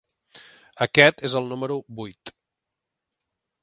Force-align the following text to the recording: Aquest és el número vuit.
Aquest 0.85 1.21
és 1.31 1.37
el 1.43 1.53
número 1.53 1.79
vuit. 2.01 2.37